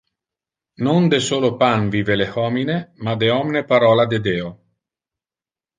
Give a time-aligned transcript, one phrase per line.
[0.87, 4.49] Non de solo pan vive le homine, ma de omne parola de Deo